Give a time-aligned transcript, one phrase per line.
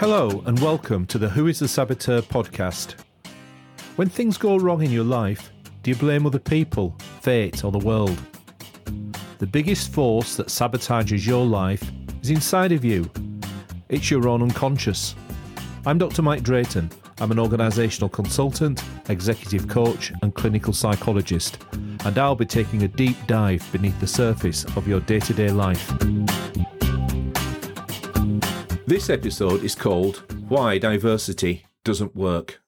[0.00, 2.94] Hello, and welcome to the Who is the Saboteur podcast.
[3.96, 5.52] When things go wrong in your life,
[5.82, 8.18] do you blame other people, fate, or the world?
[9.40, 11.84] The biggest force that sabotages your life
[12.22, 13.10] is inside of you.
[13.90, 15.14] It's your own unconscious.
[15.84, 16.22] I'm Dr.
[16.22, 16.90] Mike Drayton.
[17.18, 21.58] I'm an organisational consultant, executive coach, and clinical psychologist,
[22.06, 25.50] and I'll be taking a deep dive beneath the surface of your day to day
[25.50, 25.92] life.
[28.90, 32.60] This episode is called Why Diversity Doesn't Work.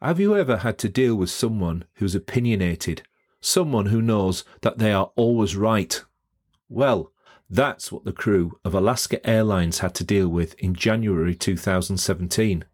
[0.00, 3.02] Have you ever had to deal with someone who's opinionated,
[3.40, 6.04] someone who knows that they are always right?
[6.68, 7.10] Well,
[7.50, 12.64] that's what the crew of Alaska Airlines had to deal with in January 2017.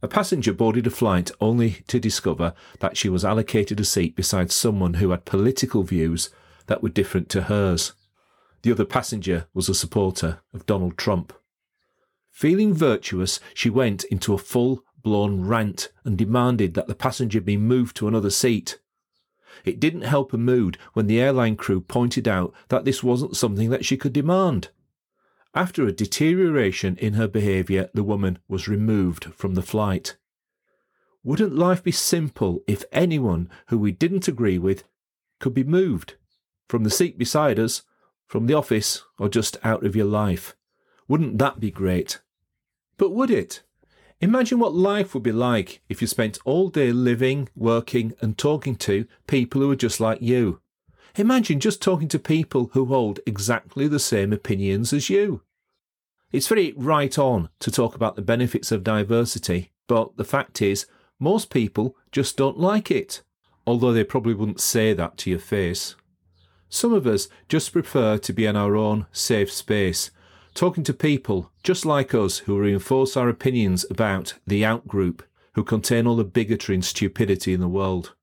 [0.00, 4.50] A passenger boarded a flight only to discover that she was allocated a seat beside
[4.50, 6.30] someone who had political views
[6.68, 7.92] that were different to hers.
[8.62, 11.34] The other passenger was a supporter of Donald Trump.
[12.36, 17.56] Feeling virtuous, she went into a full blown rant and demanded that the passenger be
[17.56, 18.78] moved to another seat.
[19.64, 23.70] It didn't help her mood when the airline crew pointed out that this wasn't something
[23.70, 24.68] that she could demand.
[25.54, 30.18] After a deterioration in her behaviour, the woman was removed from the flight.
[31.24, 34.84] Wouldn't life be simple if anyone who we didn't agree with
[35.40, 36.16] could be moved?
[36.68, 37.80] From the seat beside us,
[38.26, 40.54] from the office, or just out of your life?
[41.08, 42.20] Wouldn't that be great?
[42.98, 43.62] But would it?
[44.20, 48.76] Imagine what life would be like if you spent all day living, working, and talking
[48.76, 50.60] to people who are just like you.
[51.16, 55.42] Imagine just talking to people who hold exactly the same opinions as you.
[56.32, 60.86] It's very right on to talk about the benefits of diversity, but the fact is,
[61.20, 63.22] most people just don't like it,
[63.66, 65.94] although they probably wouldn't say that to your face.
[66.68, 70.10] Some of us just prefer to be in our own safe space
[70.56, 75.20] talking to people just like us who reinforce our opinions about the outgroup,
[75.52, 78.14] who contain all the bigotry and stupidity in the world.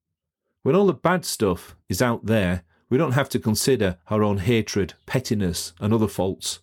[0.63, 4.39] When all the bad stuff is out there, we don't have to consider our own
[4.39, 6.59] hatred, pettiness, and other faults.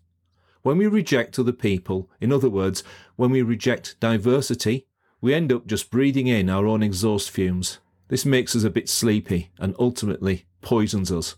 [0.63, 2.83] When we reject other people, in other words,
[3.17, 4.87] when we reject diversity,
[5.21, 7.79] we end up just breathing in our own exhaust fumes.
[8.09, 11.37] This makes us a bit sleepy and ultimately poisons us.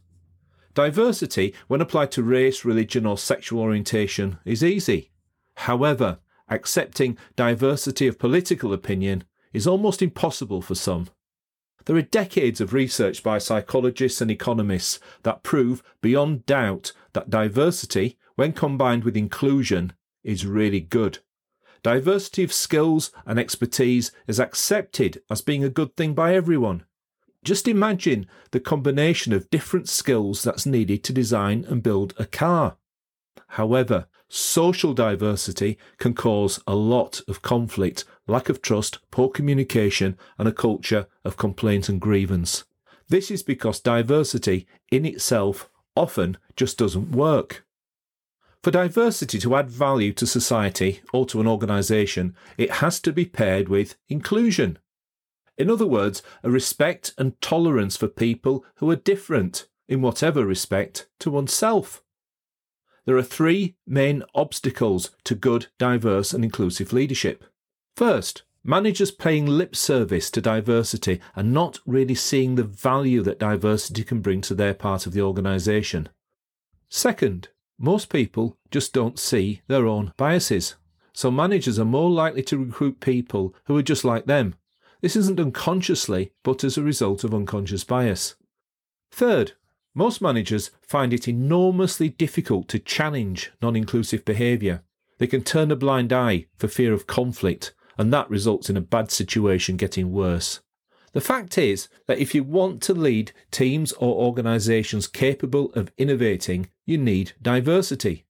[0.75, 5.11] Diversity, when applied to race, religion, or sexual orientation, is easy.
[5.57, 6.19] However,
[6.49, 11.09] accepting diversity of political opinion is almost impossible for some.
[11.85, 18.17] There are decades of research by psychologists and economists that prove beyond doubt that diversity,
[18.37, 21.19] when combined with inclusion, is really good.
[21.83, 26.85] Diversity of skills and expertise is accepted as being a good thing by everyone.
[27.45, 32.77] Just imagine the combination of different skills that's needed to design and build a car.
[33.49, 40.47] However, social diversity can cause a lot of conflict, lack of trust, poor communication, and
[40.47, 42.65] a culture of complaint and grievance.
[43.09, 47.67] This is because diversity in itself often just doesn't work.
[48.63, 53.25] For diversity to add value to society or to an organisation, it has to be
[53.25, 54.79] paired with inclusion.
[55.59, 61.09] In other words, a respect and tolerance for people who are different, in whatever respect,
[61.21, 62.03] to oneself.
[63.05, 67.45] There are three main obstacles to good, diverse, and inclusive leadership.
[67.97, 74.05] First, managers paying lip service to diversity and not really seeing the value that diversity
[74.05, 76.09] can bring to their part of the organisation.
[76.89, 77.49] Second,
[77.79, 80.77] most people just don't see their own biases.
[81.13, 84.55] So managers are more likely to recruit people who are just like them
[85.03, 88.37] this isn't unconsciously, but as a result of unconscious bias.
[89.11, 89.53] Third,
[89.95, 94.83] most managers find it enormously difficult to challenge non inclusive behaviour.
[95.19, 98.81] They can turn a blind eye for fear of conflict, and that results in a
[98.81, 100.61] bad situation getting worse.
[101.13, 106.71] The fact is that if you want to lead teams or organisations capable of innovating,
[106.87, 108.25] you need diversity.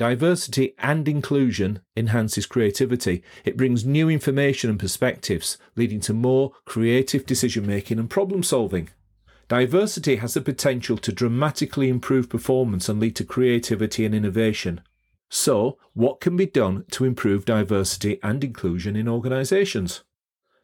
[0.00, 3.22] Diversity and inclusion enhances creativity.
[3.44, 8.88] It brings new information and perspectives, leading to more creative decision making and problem solving.
[9.48, 14.80] Diversity has the potential to dramatically improve performance and lead to creativity and innovation.
[15.28, 20.02] So, what can be done to improve diversity and inclusion in organisations?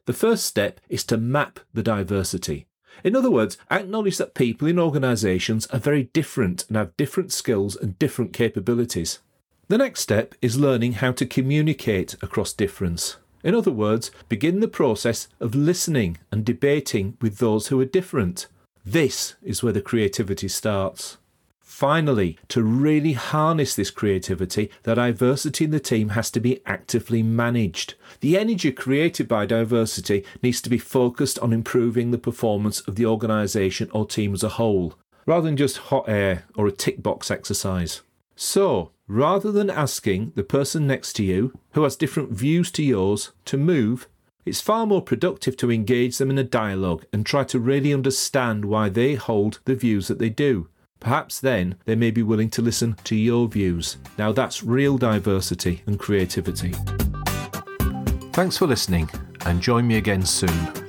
[0.07, 2.65] The first step is to map the diversity.
[3.03, 7.75] In other words, acknowledge that people in organisations are very different and have different skills
[7.75, 9.19] and different capabilities.
[9.69, 13.17] The next step is learning how to communicate across difference.
[13.43, 18.47] In other words, begin the process of listening and debating with those who are different.
[18.85, 21.17] This is where the creativity starts.
[21.59, 27.21] Finally, to really harness this creativity, the diversity in the team has to be actively
[27.21, 27.95] managed.
[28.21, 33.05] The energy created by diversity needs to be focused on improving the performance of the
[33.05, 37.29] organisation or team as a whole, rather than just hot air or a tick box
[37.29, 38.01] exercise.
[38.37, 43.31] So, rather than asking the person next to you, who has different views to yours,
[43.45, 44.07] to move,
[44.45, 48.65] it's far more productive to engage them in a dialogue and try to really understand
[48.65, 50.69] why they hold the views that they do.
[50.99, 53.97] Perhaps then they may be willing to listen to your views.
[54.17, 56.73] Now that's real diversity and creativity.
[58.31, 59.09] Thanks for listening
[59.45, 60.86] and join me again soon.